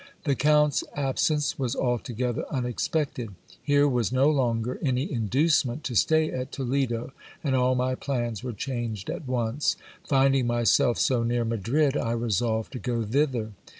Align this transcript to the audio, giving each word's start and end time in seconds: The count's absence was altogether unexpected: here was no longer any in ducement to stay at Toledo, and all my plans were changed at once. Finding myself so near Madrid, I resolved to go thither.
The 0.23 0.33
count's 0.33 0.83
absence 0.95 1.59
was 1.59 1.75
altogether 1.75 2.43
unexpected: 2.49 3.35
here 3.61 3.87
was 3.87 4.11
no 4.11 4.31
longer 4.31 4.79
any 4.81 5.03
in 5.03 5.27
ducement 5.29 5.83
to 5.83 5.95
stay 5.95 6.31
at 6.31 6.51
Toledo, 6.51 7.13
and 7.43 7.55
all 7.55 7.75
my 7.75 7.93
plans 7.93 8.43
were 8.43 8.51
changed 8.51 9.11
at 9.11 9.27
once. 9.27 9.75
Finding 10.07 10.47
myself 10.47 10.97
so 10.97 11.21
near 11.21 11.45
Madrid, 11.45 11.95
I 11.95 12.13
resolved 12.13 12.71
to 12.71 12.79
go 12.79 13.05
thither. 13.05 13.51